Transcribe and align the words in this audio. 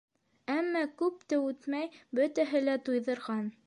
Әммә, 0.53 0.81
күп 1.03 1.21
тә 1.33 1.41
үтмәй, 1.51 1.93
бөтәһе 2.21 2.67
лә 2.69 2.81
туйҙырған. 2.89 3.59